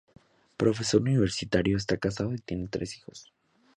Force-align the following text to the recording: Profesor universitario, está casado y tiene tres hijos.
Profesor 0.57 0.99
universitario, 1.01 1.77
está 1.77 1.95
casado 1.95 2.33
y 2.33 2.39
tiene 2.39 2.67
tres 2.69 2.97
hijos. 2.97 3.31